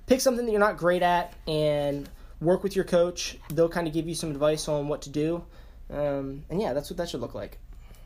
pick 0.07 0.21
something 0.21 0.45
that 0.45 0.51
you're 0.51 0.59
not 0.59 0.77
great 0.77 1.01
at 1.01 1.33
and 1.47 2.09
work 2.41 2.63
with 2.63 2.75
your 2.75 2.85
coach. 2.85 3.38
They'll 3.50 3.69
kind 3.69 3.88
of 3.88 3.94
give 3.94 4.07
you 4.07 4.15
some 4.15 4.31
advice 4.31 4.68
on 4.68 4.88
what 4.88 5.01
to 5.03 5.09
do. 5.09 5.44
Um, 5.89 6.43
and 6.49 6.61
yeah, 6.61 6.73
that's 6.73 6.89
what 6.89 6.97
that 6.97 7.09
should 7.09 7.21
look 7.21 7.35
like. 7.35 7.59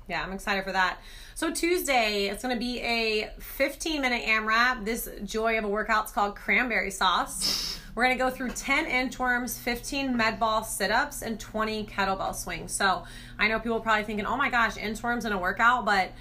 Yeah, 0.07 0.23
I'm 0.23 0.33
excited 0.33 0.63
for 0.63 0.71
that. 0.71 0.97
So 1.35 1.53
Tuesday, 1.53 2.29
it's 2.29 2.41
going 2.41 2.55
to 2.55 2.59
be 2.59 2.79
a 2.79 3.29
15 3.39 4.01
minute 4.01 4.23
AMRAP. 4.23 4.83
This 4.83 5.07
joy 5.23 5.57
of 5.57 5.63
a 5.63 5.67
workout 5.67 6.05
is 6.05 6.11
called 6.11 6.35
cranberry 6.35 6.89
sauce. 6.89 7.79
We're 7.93 8.05
going 8.05 8.17
to 8.17 8.23
go 8.23 8.29
through 8.29 8.51
10 8.51 8.87
inchworms, 8.87 9.59
15 9.59 10.17
med 10.17 10.39
ball 10.39 10.63
sit 10.63 10.89
ups, 10.89 11.21
and 11.21 11.39
20 11.39 11.85
kettlebell 11.85 12.33
swings. 12.33 12.71
So 12.71 13.03
I 13.37 13.47
know 13.47 13.59
people 13.59 13.79
probably 13.81 14.03
thinking, 14.03 14.25
oh 14.25 14.35
my 14.35 14.49
gosh, 14.49 14.75
inchworms 14.75 15.25
in 15.25 15.31
a 15.31 15.37
workout, 15.37 15.85
but 15.85 16.11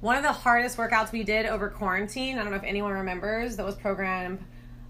one 0.00 0.16
of 0.16 0.22
the 0.22 0.32
hardest 0.32 0.78
workouts 0.78 1.12
we 1.12 1.22
did 1.24 1.44
over 1.44 1.68
quarantine, 1.68 2.38
I 2.38 2.42
don't 2.42 2.52
know 2.52 2.56
if 2.56 2.64
anyone 2.64 2.92
remembers, 2.92 3.56
that 3.56 3.66
was 3.66 3.74
programmed 3.74 4.38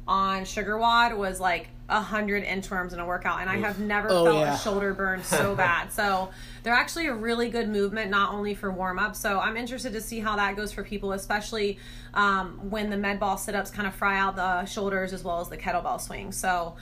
on 0.06 0.42
SugarWOD 0.42 1.16
was 1.16 1.40
like 1.40 1.68
a 1.90 2.00
hundred 2.00 2.44
inchworms 2.44 2.92
in 2.92 3.00
a 3.00 3.04
workout, 3.04 3.40
and 3.40 3.50
I 3.50 3.56
have 3.56 3.80
never 3.80 4.08
oh, 4.10 4.24
felt 4.24 4.36
yeah. 4.38 4.54
a 4.54 4.58
shoulder 4.58 4.94
burn 4.94 5.22
so 5.24 5.54
bad. 5.56 5.92
So 5.92 6.30
they're 6.62 6.72
actually 6.72 7.08
a 7.08 7.14
really 7.14 7.50
good 7.50 7.68
movement, 7.68 8.10
not 8.10 8.32
only 8.32 8.54
for 8.54 8.70
warm 8.70 8.98
up. 8.98 9.16
So 9.16 9.40
I'm 9.40 9.56
interested 9.56 9.92
to 9.94 10.00
see 10.00 10.20
how 10.20 10.36
that 10.36 10.56
goes 10.56 10.72
for 10.72 10.84
people, 10.84 11.12
especially 11.12 11.78
um, 12.14 12.70
when 12.70 12.90
the 12.90 12.96
med 12.96 13.18
ball 13.18 13.36
sit 13.36 13.54
ups 13.54 13.70
kind 13.70 13.88
of 13.88 13.94
fry 13.94 14.18
out 14.18 14.36
the 14.36 14.64
shoulders 14.66 15.12
as 15.12 15.24
well 15.24 15.40
as 15.40 15.48
the 15.48 15.58
kettlebell 15.58 16.00
swing. 16.00 16.32
So, 16.32 16.76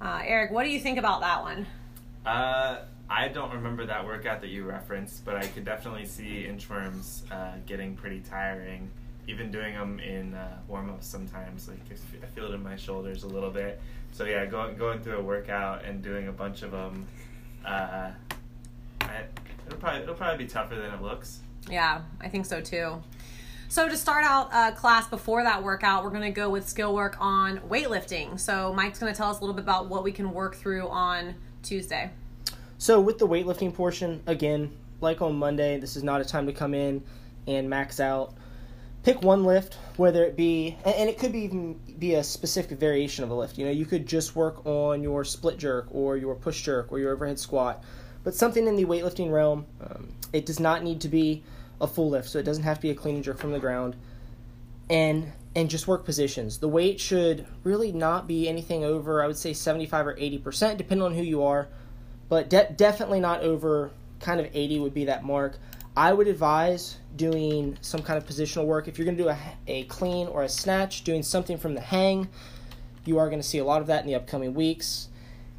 uh, 0.00 0.20
Eric, 0.22 0.50
what 0.50 0.64
do 0.64 0.70
you 0.70 0.80
think 0.80 0.98
about 0.98 1.22
that 1.22 1.42
one? 1.42 1.66
Uh, 2.26 2.80
I 3.08 3.28
don't 3.28 3.52
remember 3.52 3.86
that 3.86 4.04
workout 4.04 4.42
that 4.42 4.50
you 4.50 4.64
referenced, 4.64 5.24
but 5.24 5.36
I 5.36 5.46
could 5.46 5.64
definitely 5.64 6.06
see 6.06 6.46
inchworms 6.48 7.22
uh, 7.32 7.56
getting 7.66 7.96
pretty 7.96 8.20
tiring 8.20 8.90
even 9.26 9.50
doing 9.50 9.74
them 9.74 10.00
in 10.00 10.34
uh, 10.34 10.58
warm 10.68 10.90
ups 10.90 11.06
sometimes. 11.06 11.68
Like 11.68 11.78
I 12.22 12.26
feel 12.26 12.46
it 12.46 12.54
in 12.54 12.62
my 12.62 12.76
shoulders 12.76 13.22
a 13.22 13.28
little 13.28 13.50
bit. 13.50 13.80
So 14.12 14.24
yeah, 14.24 14.46
going 14.46 14.76
going 14.76 15.00
through 15.00 15.18
a 15.18 15.22
workout 15.22 15.84
and 15.84 16.02
doing 16.02 16.28
a 16.28 16.32
bunch 16.32 16.62
of 16.62 16.72
them, 16.72 17.06
uh, 17.64 18.10
I, 19.02 19.24
it'll 19.66 19.78
probably 19.78 20.02
it'll 20.02 20.14
probably 20.14 20.44
be 20.44 20.50
tougher 20.50 20.76
than 20.76 20.92
it 20.92 21.02
looks. 21.02 21.40
Yeah, 21.70 22.02
I 22.20 22.28
think 22.28 22.46
so 22.46 22.60
too. 22.60 23.02
So 23.68 23.88
to 23.88 23.96
start 23.96 24.24
out 24.24 24.52
uh, 24.52 24.72
class 24.72 25.06
before 25.06 25.44
that 25.44 25.62
workout, 25.62 26.02
we're 26.02 26.10
going 26.10 26.22
to 26.22 26.30
go 26.32 26.50
with 26.50 26.68
skill 26.68 26.92
work 26.92 27.16
on 27.20 27.58
weightlifting. 27.58 28.40
So 28.40 28.72
Mike's 28.74 28.98
going 28.98 29.12
to 29.12 29.16
tell 29.16 29.30
us 29.30 29.38
a 29.38 29.40
little 29.42 29.54
bit 29.54 29.62
about 29.62 29.88
what 29.88 30.02
we 30.02 30.10
can 30.10 30.32
work 30.32 30.56
through 30.56 30.88
on 30.88 31.36
Tuesday. 31.62 32.10
So 32.78 33.00
with 33.00 33.18
the 33.18 33.28
weightlifting 33.28 33.72
portion, 33.72 34.24
again, 34.26 34.72
like 35.00 35.22
on 35.22 35.36
Monday, 35.36 35.78
this 35.78 35.94
is 35.94 36.02
not 36.02 36.20
a 36.20 36.24
time 36.24 36.46
to 36.46 36.52
come 36.52 36.74
in 36.74 37.00
and 37.46 37.70
max 37.70 38.00
out 38.00 38.34
pick 39.02 39.22
one 39.22 39.44
lift, 39.44 39.74
whether 39.96 40.24
it 40.24 40.36
be, 40.36 40.76
and 40.84 41.08
it 41.08 41.18
could 41.18 41.32
be 41.32 41.40
even 41.40 41.74
be 41.98 42.14
a 42.14 42.22
specific 42.24 42.78
variation 42.78 43.24
of 43.24 43.30
a 43.30 43.34
lift. 43.34 43.58
You 43.58 43.66
know, 43.66 43.72
you 43.72 43.86
could 43.86 44.06
just 44.06 44.36
work 44.36 44.64
on 44.66 45.02
your 45.02 45.24
split 45.24 45.58
jerk 45.58 45.88
or 45.90 46.16
your 46.16 46.34
push 46.34 46.62
jerk 46.62 46.92
or 46.92 46.98
your 46.98 47.12
overhead 47.12 47.38
squat. 47.38 47.82
but 48.22 48.34
something 48.34 48.66
in 48.66 48.76
the 48.76 48.84
weightlifting 48.84 49.32
realm. 49.32 49.66
Um, 49.80 50.08
it 50.32 50.46
does 50.46 50.60
not 50.60 50.84
need 50.84 51.00
to 51.00 51.08
be 51.08 51.42
a 51.80 51.86
full 51.86 52.10
lift, 52.10 52.28
so 52.28 52.38
it 52.38 52.44
doesn't 52.44 52.64
have 52.64 52.76
to 52.76 52.82
be 52.82 52.90
a 52.90 52.94
clean 52.94 53.16
and 53.16 53.24
jerk 53.24 53.38
from 53.38 53.52
the 53.52 53.58
ground. 53.58 53.96
And 54.88 55.32
and 55.54 55.68
just 55.68 55.88
work 55.88 56.04
positions. 56.04 56.58
The 56.58 56.68
weight 56.68 57.00
should 57.00 57.46
really 57.64 57.90
not 57.90 58.28
be 58.28 58.48
anything 58.48 58.84
over, 58.84 59.22
I 59.22 59.26
would 59.26 59.36
say, 59.36 59.52
75 59.52 60.06
or 60.06 60.14
80%, 60.14 60.76
depending 60.76 61.04
on 61.04 61.14
who 61.14 61.22
you 61.22 61.42
are, 61.42 61.66
but 62.28 62.48
de- 62.48 62.72
definitely 62.76 63.18
not 63.18 63.40
over 63.40 63.90
kind 64.20 64.38
of 64.38 64.46
80 64.54 64.78
would 64.78 64.94
be 64.94 65.06
that 65.06 65.24
mark. 65.24 65.58
I 65.96 66.12
would 66.12 66.28
advise 66.28 66.96
doing 67.16 67.76
some 67.80 68.02
kind 68.02 68.16
of 68.16 68.26
positional 68.26 68.64
work. 68.64 68.86
If 68.86 68.98
you're 68.98 69.04
going 69.04 69.16
to 69.16 69.22
do 69.22 69.28
a, 69.28 69.38
a 69.66 69.82
clean 69.84 70.28
or 70.28 70.44
a 70.44 70.48
snatch, 70.48 71.02
doing 71.02 71.22
something 71.22 71.58
from 71.58 71.74
the 71.74 71.80
hang, 71.80 72.28
you 73.04 73.18
are 73.18 73.28
going 73.28 73.40
to 73.40 73.46
see 73.46 73.58
a 73.58 73.64
lot 73.64 73.80
of 73.80 73.88
that 73.88 74.02
in 74.02 74.06
the 74.06 74.14
upcoming 74.14 74.54
weeks. 74.54 75.08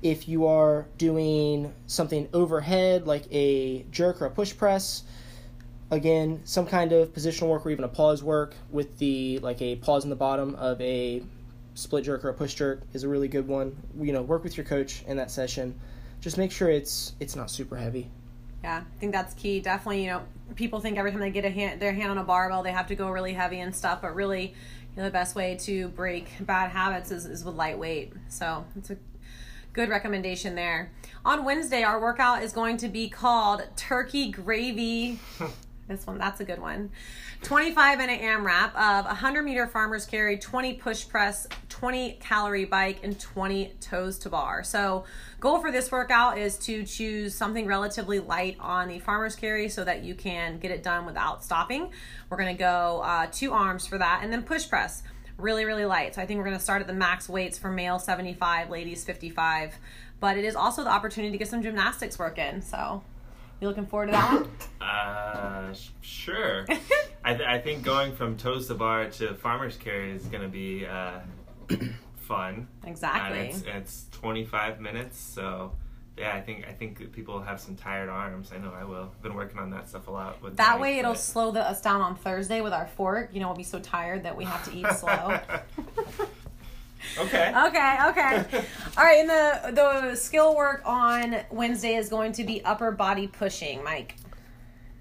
If 0.01 0.27
you 0.27 0.47
are 0.47 0.87
doing 0.97 1.73
something 1.85 2.29
overhead, 2.33 3.05
like 3.05 3.25
a 3.31 3.83
jerk 3.91 4.21
or 4.21 4.25
a 4.25 4.31
push 4.31 4.55
press, 4.55 5.03
again, 5.91 6.41
some 6.45 6.65
kind 6.65 6.93
of 6.93 7.13
positional 7.13 7.49
work 7.49 7.65
or 7.65 7.69
even 7.69 7.83
a 7.83 7.89
pause 7.89 8.23
work 8.23 8.55
with 8.71 8.97
the 8.97 9.39
like 9.39 9.61
a 9.61 9.75
pause 9.75 10.05
in 10.05 10.09
the 10.09 10.15
bottom 10.15 10.55
of 10.55 10.79
a 10.81 11.21
split 11.75 12.05
jerk 12.05 12.25
or 12.25 12.29
a 12.29 12.33
push 12.33 12.55
jerk 12.55 12.81
is 12.93 13.03
a 13.03 13.09
really 13.09 13.27
good 13.27 13.47
one. 13.47 13.75
You 13.99 14.13
know, 14.13 14.21
work 14.21 14.43
with 14.43 14.57
your 14.57 14.65
coach 14.65 15.03
in 15.05 15.17
that 15.17 15.29
session. 15.29 15.79
Just 16.21 16.37
make 16.37 16.51
sure 16.51 16.69
it's 16.69 17.13
it's 17.19 17.35
not 17.35 17.51
super 17.51 17.75
heavy. 17.75 18.09
Yeah, 18.63 18.83
I 18.85 18.99
think 18.99 19.11
that's 19.11 19.33
key. 19.33 19.59
Definitely, 19.59 20.03
you 20.03 20.09
know, 20.11 20.21
people 20.55 20.79
think 20.79 20.97
every 20.97 21.11
time 21.11 21.19
they 21.19 21.31
get 21.31 21.45
a 21.45 21.49
hand, 21.49 21.79
their 21.81 21.93
hand 21.93 22.11
on 22.11 22.17
a 22.17 22.23
barbell, 22.23 22.63
they 22.63 22.71
have 22.71 22.87
to 22.87 22.95
go 22.95 23.09
really 23.09 23.33
heavy 23.33 23.59
and 23.59 23.75
stuff. 23.75 24.01
But 24.01 24.15
really, 24.15 24.53
you 24.95 24.97
know, 24.97 25.03
the 25.03 25.11
best 25.11 25.35
way 25.35 25.55
to 25.61 25.87
break 25.89 26.29
bad 26.41 26.71
habits 26.71 27.11
is, 27.11 27.25
is 27.25 27.43
with 27.43 27.55
lightweight. 27.55 28.13
So 28.29 28.65
it's 28.75 28.91
a 28.91 28.97
good 29.73 29.89
recommendation 29.89 30.55
there. 30.55 30.91
On 31.23 31.45
Wednesday, 31.45 31.83
our 31.83 31.99
workout 31.99 32.43
is 32.43 32.51
going 32.51 32.77
to 32.77 32.87
be 32.87 33.09
called 33.09 33.63
Turkey 33.75 34.29
Gravy. 34.29 35.19
this 35.87 36.07
one, 36.07 36.17
that's 36.17 36.39
a 36.39 36.45
good 36.45 36.59
one. 36.59 36.89
25 37.43 37.97
minute 37.97 38.21
AMRAP 38.21 38.69
of 38.75 39.05
100 39.05 39.43
meter 39.43 39.67
farmer's 39.67 40.05
carry, 40.05 40.37
20 40.37 40.75
push 40.75 41.07
press, 41.07 41.47
20 41.69 42.13
calorie 42.21 42.65
bike, 42.65 42.99
and 43.03 43.19
20 43.19 43.73
toes 43.81 44.17
to 44.19 44.29
bar. 44.29 44.63
So, 44.63 45.05
goal 45.39 45.59
for 45.59 45.71
this 45.71 45.91
workout 45.91 46.37
is 46.37 46.57
to 46.59 46.83
choose 46.85 47.35
something 47.35 47.65
relatively 47.65 48.19
light 48.19 48.57
on 48.59 48.87
the 48.87 48.99
farmer's 48.99 49.35
carry 49.35 49.69
so 49.69 49.83
that 49.83 50.03
you 50.03 50.15
can 50.15 50.59
get 50.59 50.71
it 50.71 50.83
done 50.83 51.05
without 51.05 51.43
stopping. 51.43 51.89
We're 52.29 52.37
gonna 52.37 52.53
go 52.53 53.01
uh, 53.03 53.27
two 53.31 53.51
arms 53.51 53.85
for 53.85 53.97
that, 53.97 54.21
and 54.23 54.31
then 54.31 54.43
push 54.43 54.69
press 54.69 55.03
really 55.37 55.65
really 55.65 55.85
light 55.85 56.13
so 56.13 56.21
i 56.21 56.25
think 56.25 56.37
we're 56.37 56.43
going 56.43 56.55
to 56.55 56.61
start 56.61 56.81
at 56.81 56.87
the 56.87 56.93
max 56.93 57.27
weights 57.27 57.57
for 57.57 57.71
male 57.71 57.97
75 57.97 58.69
ladies 58.69 59.03
55 59.03 59.75
but 60.19 60.37
it 60.37 60.45
is 60.45 60.55
also 60.55 60.83
the 60.83 60.89
opportunity 60.89 61.31
to 61.31 61.37
get 61.37 61.47
some 61.47 61.63
gymnastics 61.63 62.19
work 62.19 62.37
in 62.37 62.61
so 62.61 63.01
you 63.61 63.67
looking 63.67 63.85
forward 63.85 64.07
to 64.07 64.11
that 64.13 64.33
one 64.33 64.51
Uh, 64.81 65.73
sh- 65.73 65.89
sure. 66.01 66.65
I, 67.23 67.33
th- 67.35 67.47
I 67.47 67.59
think 67.59 67.83
going 67.83 68.13
from 68.15 68.35
toes 68.35 68.67
to 68.67 68.73
bar 68.73 69.05
to 69.11 69.35
farmer's 69.35 69.77
carry 69.77 70.11
is 70.11 70.23
going 70.25 70.41
to 70.41 70.49
be 70.49 70.85
uh, 70.87 71.19
fun. 72.15 72.67
Exactly. 72.85 73.39
And 73.39 73.49
it's, 73.49 73.61
it's 73.61 74.05
25 74.11 74.81
minutes, 74.81 75.19
so 75.19 75.71
yeah, 76.17 76.35
I 76.35 76.41
think 76.41 76.65
I 76.67 76.73
think 76.73 77.13
people 77.13 77.39
have 77.41 77.59
some 77.61 77.75
tired 77.75 78.09
arms. 78.09 78.51
I 78.53 78.57
know 78.57 78.73
I 78.77 78.83
will. 78.83 79.03
have 79.03 79.21
Been 79.21 79.35
working 79.35 79.59
on 79.59 79.69
that 79.69 79.87
stuff 79.87 80.07
a 80.07 80.11
lot. 80.11 80.41
With 80.41 80.57
that 80.57 80.71
Mike, 80.73 80.81
way 80.81 80.99
it'll 80.99 81.13
but- 81.13 81.19
slow 81.19 81.51
the, 81.51 81.61
us 81.61 81.79
down 81.81 82.01
on 82.01 82.15
thursday 82.15 82.61
with 82.61 82.73
our 82.73 82.87
fork 82.87 83.29
you 83.33 83.39
know 83.39 83.47
we'll 83.47 83.55
be 83.55 83.63
so 83.63 83.79
tired 83.79 84.23
that 84.23 84.35
we 84.35 84.43
have 84.43 84.65
to 84.69 84.75
eat 84.75 84.87
slow 84.97 85.39
okay. 87.19 87.53
okay 87.65 87.97
okay 88.07 88.65
all 88.97 89.03
right 89.03 89.19
and 89.19 89.29
the 89.29 89.71
the 89.73 90.15
skill 90.15 90.55
work 90.55 90.81
on 90.85 91.37
wednesday 91.51 91.95
is 91.95 92.09
going 92.09 92.31
to 92.31 92.43
be 92.43 92.63
upper 92.65 92.91
body 92.91 93.27
pushing 93.27 93.83
mike 93.83 94.15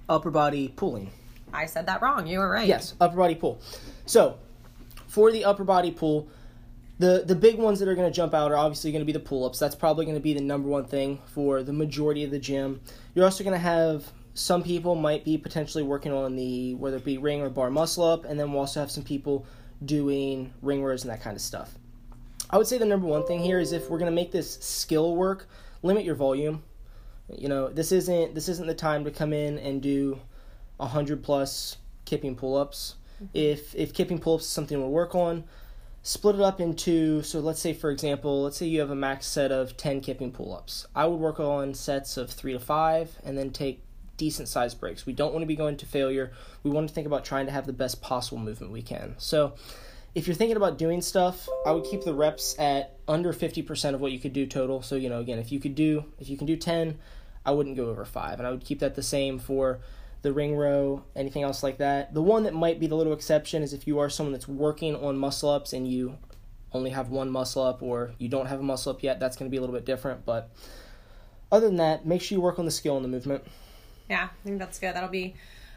Upper 0.09 0.31
body 0.33 0.69
pulling. 0.75 1.13
i 1.53 1.67
said 1.67 1.87
that 1.87 2.03
wrong 2.03 2.27
you 2.27 2.39
were 2.41 2.49
right 2.49 2.67
Yes, 2.67 2.95
upper 3.01 3.17
body 3.17 3.37
pull. 3.37 3.61
So, 4.07 4.39
for 5.07 5.31
the 5.31 5.45
upper 5.45 5.63
body 5.65 5.93
pull, 5.93 6.29
the 6.99 7.23
the 7.25 7.35
big 7.37 7.59
ones 7.59 7.79
that 7.79 7.89
are 7.89 7.95
going 7.95 8.11
to 8.11 8.15
jump 8.15 8.35
out 8.35 8.51
are 8.51 8.57
obviously 8.57 8.91
going 8.93 9.03
to 9.03 9.07
be 9.07 9.13
the 9.13 9.21
pull 9.21 9.45
ups. 9.45 9.59
That's 9.59 9.77
probably 9.77 10.05
going 10.05 10.17
to 10.17 10.21
be 10.21 10.35
the 10.35 10.41
number 10.41 10.69
one 10.69 10.85
thing 10.85 11.21
for 11.27 11.63
the 11.63 11.73
majority 11.73 12.25
of 12.25 12.31
the 12.31 12.39
gym. 12.41 12.81
You're 13.15 13.25
also 13.25 13.45
going 13.45 13.55
to 13.55 13.59
have 13.59 14.13
some 14.35 14.63
people 14.63 14.95
might 14.95 15.25
be 15.25 15.39
potentially 15.39 15.83
working 15.85 16.13
on 16.13 16.37
the 16.37 16.75
whether 16.75 16.97
it 16.97 17.05
be 17.05 17.19
ring 17.19 17.41
or 17.41 17.51
bar 17.51 17.71
muscle 17.71 18.05
up, 18.05 18.25
and 18.25 18.39
then 18.39 18.51
we'll 18.51 18.61
also 18.61 18.81
have 18.81 18.91
some 18.91 19.05
people 19.05 19.47
doing 19.85 20.53
ring 20.61 20.83
rows 20.83 21.05
and 21.05 21.11
that 21.13 21.23
kind 21.23 21.37
of 21.37 21.41
stuff. 21.43 21.75
I 22.51 22.59
would 22.59 22.67
say 22.67 22.79
the 22.79 22.85
number 22.85 23.07
one 23.07 23.25
thing 23.27 23.41
here 23.41 23.61
is 23.61 23.73
if 23.73 23.89
we're 23.89 23.99
going 23.99 24.11
to 24.11 24.15
make 24.15 24.33
this 24.33 24.55
skill 24.61 25.15
work, 25.15 25.49
limit 25.83 26.05
your 26.05 26.17
volume. 26.17 26.63
You 27.29 27.49
know, 27.49 27.69
this 27.69 27.93
isn't 27.93 28.35
this 28.35 28.49
isn't 28.49 28.67
the 28.67 28.75
time 28.75 29.05
to 29.05 29.11
come 29.11 29.33
in 29.33 29.59
and 29.59 29.81
do 29.81 30.19
100 30.79 31.23
plus 31.23 31.77
kipping 32.05 32.35
pull-ups. 32.35 32.97
Mm-hmm. 33.17 33.27
If 33.35 33.75
if 33.77 33.95
kipping 33.95 34.19
pull-ups 34.19 34.45
is 34.45 34.51
something 34.51 34.79
we'll 34.81 34.91
work 34.91 35.15
on, 35.15 35.45
split 36.03 36.35
it 36.35 36.41
up 36.41 36.61
into 36.61 37.23
so 37.23 37.39
let's 37.39 37.61
say 37.61 37.73
for 37.73 37.91
example, 37.91 38.43
let's 38.43 38.57
say 38.57 38.67
you 38.67 38.81
have 38.81 38.91
a 38.91 38.97
max 38.97 39.27
set 39.27 39.53
of 39.53 39.77
10 39.77 40.01
kipping 40.01 40.33
pull-ups. 40.33 40.89
I 40.95 41.07
would 41.07 41.21
work 41.21 41.39
on 41.39 41.73
sets 41.73 42.17
of 42.17 42.31
3 42.31 42.55
to 42.55 42.61
5 42.61 43.19
and 43.25 43.39
then 43.39 43.51
take 43.51 43.85
decent 44.17 44.49
sized 44.49 44.81
breaks. 44.81 45.07
We 45.07 45.13
don't 45.13 45.33
want 45.33 45.43
to 45.43 45.47
be 45.47 45.57
going 45.57 45.77
to 45.79 45.87
failure. 45.87 46.33
We 46.63 46.71
want 46.71 46.89
to 46.89 46.95
think 46.95 47.07
about 47.07 47.25
trying 47.25 47.47
to 47.47 47.53
have 47.53 47.67
the 47.67 47.73
best 47.73 48.03
possible 48.03 48.39
movement 48.39 48.73
we 48.73 48.83
can. 48.83 49.15
So, 49.17 49.55
if 50.15 50.27
you're 50.27 50.37
thinking 50.37 50.57
about 50.57 50.79
doing 50.79 51.03
stuff, 51.03 51.49
I 51.65 51.73
would 51.73 51.85
keep 51.85 52.03
the 52.03 52.15
reps 52.15 52.59
at 52.59 52.97
under 53.07 53.33
50% 53.33 53.95
of 53.95 54.01
what 54.01 54.13
you 54.13 54.19
could 54.19 54.33
do 54.33 54.47
total. 54.47 54.83
So, 54.83 54.97
you 54.97 55.09
know, 55.09 55.21
again, 55.21 55.39
if 55.39 55.53
you 55.53 55.61
could 55.61 55.75
do 55.75 56.05
if 56.19 56.29
you 56.29 56.37
can 56.37 56.47
do 56.47 56.57
10, 56.57 56.99
I 57.45 57.53
wouldn't 57.53 57.77
go 57.77 57.89
over 57.89 58.05
5 58.05 58.39
and 58.39 58.47
I 58.47 58.51
would 58.51 58.65
keep 58.65 58.81
that 58.81 58.95
the 58.95 59.03
same 59.03 59.39
for 59.39 59.81
the 60.23 60.33
ring 60.33 60.55
row, 60.55 61.03
anything 61.17 61.43
else 61.43 61.63
like 61.63 61.79
that. 61.79 62.13
The 62.13 62.23
one 62.23 62.43
that 62.43 62.55
might 62.55 62.79
be 62.79 62.87
the 62.87 62.97
little 62.97 63.13
exception 63.13 63.63
is 63.63 63.73
if 63.73 63.87
you 63.87 63.99
are 64.01 64.11
someone 64.11 64.33
that's 64.33 64.49
working 64.49 64.95
on 64.97 65.17
muscle 65.17 65.49
ups 65.49 65.73
and 65.73 65.91
you 65.91 66.19
only 66.73 66.91
have 66.91 67.09
one 67.09 67.31
muscle 67.31 67.63
up 67.63 67.83
or 67.83 68.13
you 68.19 68.29
don't 68.29 68.47
have 68.47 68.61
a 68.61 68.63
muscle 68.63 68.93
up 68.93 69.03
yet, 69.03 69.19
that's 69.19 69.37
going 69.37 69.49
to 69.49 69.51
be 69.51 69.57
a 69.57 69.61
little 69.61 69.75
bit 69.75 69.87
different, 69.87 70.25
but 70.27 70.51
other 71.51 71.67
than 71.67 71.77
that, 71.77 72.07
make 72.07 72.21
sure 72.23 72.37
you 72.37 72.43
work 72.43 72.59
on 72.59 72.65
the 72.65 72.71
skill 72.71 72.97
and 72.97 73.05
the 73.05 73.09
movement. 73.09 73.43
Yeah, 74.09 74.25
I 74.25 74.45
think 74.45 74.59
that's 74.59 74.79
good. 74.79 74.95
That'll 74.95 75.09
be 75.09 75.35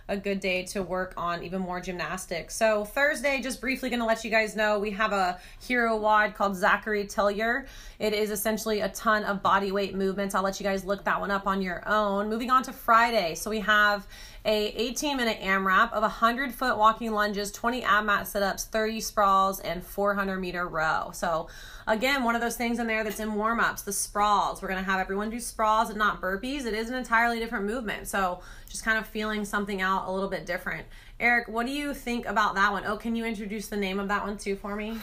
a 0.08 0.18
good 0.18 0.40
day 0.40 0.64
to 0.64 0.84
work 0.84 1.14
on 1.16 1.44
even 1.44 1.62
more 1.62 1.80
gymnastics. 1.80 2.56
So 2.56 2.84
Thursday, 2.84 3.42
just 3.42 3.62
briefly 3.62 3.90
going 3.90 4.00
to 4.00 4.06
let 4.06 4.24
you 4.24 4.30
guys 4.30 4.56
know 4.56 4.80
we 4.80 4.92
have 4.92 5.14
a 5.14 5.40
hero 5.60 5.98
WOD 5.98 6.36
called 6.36 6.56
Zachary 6.56 7.06
Tillier. 7.06 7.66
It 8.00 8.14
is 8.14 8.30
essentially 8.30 8.82
a 8.82 8.90
ton 8.90 9.24
of 9.24 9.42
body 9.42 9.72
weight 9.72 9.96
movements. 9.96 10.36
I'll 10.36 10.44
let 10.44 10.60
you 10.60 10.66
guys 10.66 10.84
look 10.84 11.06
that 11.06 11.20
one 11.20 11.32
up 11.32 11.48
on 11.48 11.62
your 11.62 11.88
own. 11.88 12.30
Moving 12.30 12.52
on 12.52 12.64
to 12.64 12.74
Friday, 12.74 13.36
so 13.36 13.50
we 13.50 13.62
have 13.62 14.06
a 14.46 14.68
18 14.76 15.16
minute 15.16 15.40
AMRAP 15.40 15.94
of 15.94 16.02
100 16.02 16.54
foot 16.54 16.78
walking 16.78 17.14
lunges, 17.14 17.52
20 17.52 17.84
ab 17.84 18.06
mat 18.06 18.28
sit 18.28 18.44
ups, 18.44 18.66
30 18.66 19.00
sprawls, 19.00 19.60
and 19.62 19.84
400 19.84 20.38
meter 20.38 20.68
row. 20.68 21.12
So 21.14 21.48
again, 21.88 22.24
one 22.24 22.36
of 22.36 22.42
those 22.42 22.58
things 22.58 22.80
in 22.80 22.88
there 22.88 23.04
that's 23.06 23.22
in 23.22 23.36
warm 23.36 23.62
ups, 23.62 23.84
the 23.84 23.94
sprawls. 23.94 24.62
We're 24.62 24.68
gonna 24.68 24.84
have 24.84 25.00
everyone 25.00 25.30
do 25.30 25.40
sprawls 25.40 25.90
and 25.90 25.98
not 25.98 26.20
burpees. 26.20 26.66
It 26.66 26.74
is 26.74 26.90
an 26.90 26.96
entirely 26.96 27.40
different 27.40 27.66
movement. 27.66 28.08
So 28.10 28.42
just 28.74 28.84
kind 28.84 28.98
of 28.98 29.06
feeling 29.06 29.46
something 29.46 29.82
out 29.82 30.08
a 30.08 30.12
little 30.12 30.28
bit 30.30 30.48
different. 30.48 30.88
Eric, 31.20 31.48
what 31.48 31.68
do 31.68 31.72
you 31.72 31.94
think 31.94 32.26
about 32.26 32.56
that 32.56 32.72
one? 32.72 32.84
Oh, 32.88 32.98
can 32.98 33.16
you 33.16 33.24
introduce 33.24 33.68
the 33.68 33.78
name 33.78 34.00
of 34.00 34.08
that 34.08 34.24
one 34.26 34.36
too 34.36 34.56
for 34.56 34.76
me? 34.76 34.98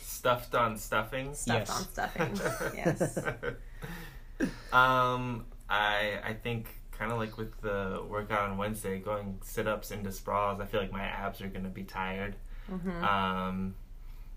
Stuffed 0.00 0.54
on 0.54 0.76
stuffing. 0.76 1.34
Stuffed 1.34 1.68
Yes. 1.68 1.70
on 1.76 1.82
stuffing. 1.88 2.40
yes. 2.76 3.18
um, 4.72 5.44
I 5.68 6.20
I 6.24 6.34
think 6.40 6.68
kind 6.92 7.10
of 7.10 7.18
like 7.18 7.36
with 7.36 7.60
the 7.60 8.00
workout 8.08 8.48
on 8.48 8.56
Wednesday, 8.58 9.00
going 9.00 9.38
sit 9.42 9.66
ups 9.66 9.90
into 9.90 10.12
sprawls. 10.12 10.60
I 10.60 10.66
feel 10.66 10.80
like 10.80 10.92
my 10.92 11.02
abs 11.04 11.40
are 11.40 11.48
gonna 11.48 11.68
be 11.68 11.82
tired. 11.82 12.36
Mhm. 12.70 13.02
Um, 13.02 13.74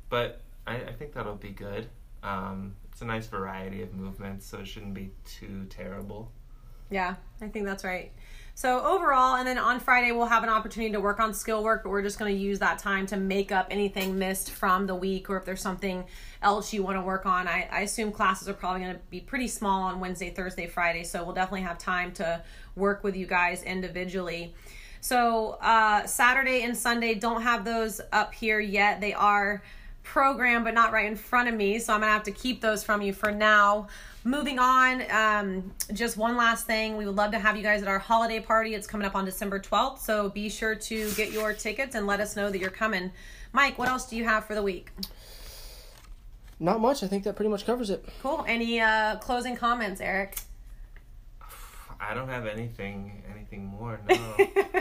but 0.09 0.41
I, 0.65 0.77
I 0.77 0.93
think 0.93 1.13
that'll 1.13 1.35
be 1.35 1.51
good. 1.51 1.87
Um, 2.23 2.73
it's 2.91 3.01
a 3.01 3.05
nice 3.05 3.27
variety 3.27 3.83
of 3.83 3.93
movements, 3.93 4.47
so 4.47 4.57
it 4.59 4.67
shouldn't 4.67 4.95
be 4.95 5.11
too 5.25 5.67
terrible. 5.69 6.31
Yeah, 6.89 7.15
I 7.39 7.47
think 7.49 7.65
that's 7.65 7.83
right. 7.83 8.11
So 8.59 8.83
overall, 8.83 9.37
and 9.37 9.47
then 9.47 9.57
on 9.57 9.79
Friday 9.79 10.11
we'll 10.11 10.25
have 10.25 10.43
an 10.43 10.49
opportunity 10.49 10.91
to 10.91 10.99
work 10.99 11.21
on 11.21 11.33
skill 11.33 11.63
work, 11.63 11.81
but 11.81 11.91
we're 11.91 12.01
just 12.01 12.19
going 12.19 12.35
to 12.35 12.37
use 12.37 12.59
that 12.59 12.77
time 12.77 13.05
to 13.05 13.15
make 13.15 13.53
up 13.53 13.67
anything 13.71 14.19
missed 14.19 14.51
from 14.51 14.85
the 14.85 14.95
week, 14.95 15.29
or 15.29 15.37
if 15.37 15.45
there's 15.45 15.61
something 15.61 16.03
else 16.41 16.73
you 16.73 16.83
want 16.83 16.97
to 16.97 17.01
work 17.01 17.25
on. 17.25 17.47
I, 17.47 17.69
I 17.71 17.79
assume 17.83 18.11
classes 18.11 18.49
are 18.49 18.53
probably 18.53 18.81
going 18.81 18.95
to 18.95 19.01
be 19.09 19.21
pretty 19.21 19.47
small 19.47 19.83
on 19.83 20.01
Wednesday, 20.01 20.29
Thursday, 20.29 20.67
Friday, 20.67 21.05
so 21.05 21.23
we'll 21.23 21.35
definitely 21.35 21.61
have 21.61 21.77
time 21.77 22.11
to 22.15 22.43
work 22.75 23.01
with 23.01 23.15
you 23.15 23.25
guys 23.25 23.63
individually. 23.63 24.53
So 24.99 25.51
uh, 25.61 26.05
Saturday 26.05 26.63
and 26.63 26.75
Sunday 26.75 27.13
don't 27.13 27.43
have 27.43 27.63
those 27.63 28.01
up 28.11 28.33
here 28.33 28.59
yet. 28.59 28.99
They 28.99 29.13
are 29.13 29.63
programmed, 30.09 30.65
but 30.65 30.73
not 30.73 30.91
right 30.91 31.05
in 31.05 31.15
front 31.15 31.47
of 31.47 31.53
me, 31.53 31.77
so 31.77 31.93
I'm 31.93 31.99
gonna 31.99 32.11
have 32.11 32.23
to 32.23 32.31
keep 32.31 32.61
those 32.61 32.83
from 32.83 33.01
you 33.03 33.13
for 33.13 33.31
now. 33.31 33.87
Moving 34.23 34.57
on, 34.57 35.03
um, 35.11 35.71
just 35.93 36.17
one 36.17 36.35
last 36.35 36.65
thing. 36.65 36.97
We 36.97 37.05
would 37.05 37.15
love 37.15 37.31
to 37.31 37.39
have 37.39 37.55
you 37.55 37.61
guys 37.61 37.83
at 37.83 37.87
our 37.87 37.99
holiday 37.99 38.39
party. 38.39 38.73
It's 38.73 38.87
coming 38.87 39.05
up 39.05 39.15
on 39.15 39.23
December 39.23 39.59
12th, 39.59 39.99
so 39.99 40.29
be 40.29 40.49
sure 40.49 40.73
to 40.73 41.11
get 41.11 41.31
your 41.31 41.53
tickets 41.53 41.93
and 41.93 42.07
let 42.07 42.19
us 42.19 42.35
know 42.35 42.49
that 42.49 42.57
you're 42.57 42.71
coming. 42.71 43.11
Mike, 43.53 43.77
what 43.77 43.87
else 43.87 44.09
do 44.09 44.15
you 44.15 44.23
have 44.23 44.45
for 44.45 44.55
the 44.55 44.63
week? 44.63 44.89
Not 46.59 46.81
much. 46.81 47.03
I 47.03 47.07
think 47.07 47.23
that 47.25 47.35
pretty 47.35 47.49
much 47.49 47.65
covers 47.65 47.91
it. 47.91 48.03
Cool. 48.23 48.43
Any 48.47 48.81
uh, 48.81 49.17
closing 49.17 49.55
comments, 49.55 50.01
Eric? 50.01 50.39
I 52.01 52.15
don't 52.15 52.29
have 52.29 52.47
anything 52.47 53.23
anything 53.31 53.65
more. 53.65 53.99
No, 54.09 54.35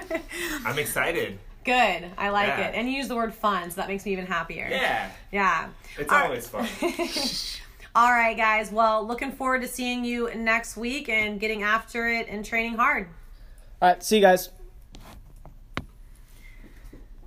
I'm 0.65 0.79
excited. 0.79 1.39
Good. 1.69 2.11
I 2.17 2.31
like 2.31 2.49
Yeah. 2.49 2.69
it. 2.69 2.75
And 2.75 2.89
you 2.91 2.97
use 2.97 3.09
the 3.09 3.15
word 3.17 3.35
fun, 3.35 3.71
so 3.71 3.77
that 3.77 3.89
makes 3.89 4.07
me 4.07 4.13
even 4.13 4.27
happier. 4.27 4.69
Yeah, 4.71 5.11
Yeah. 5.31 5.69
it's 5.99 6.11
All- 6.11 6.25
always 6.25 6.49
fun. 6.49 6.67
All 7.95 8.11
right, 8.11 8.37
guys. 8.37 8.71
Well, 8.73 9.07
looking 9.07 9.33
forward 9.33 9.61
to 9.63 9.69
seeing 9.69 10.05
you 10.05 10.33
next 10.35 10.77
week 10.77 11.09
and 11.11 11.39
getting 11.39 11.63
after 11.63 12.09
it 12.09 12.27
and 12.29 12.45
training 12.45 12.75
hard. 12.77 13.09
All 13.83 13.89
right, 13.91 14.03
see 14.03 14.17
you 14.17 14.23
guys. 14.23 14.49